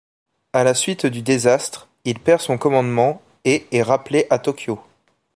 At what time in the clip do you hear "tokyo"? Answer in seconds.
4.39-4.79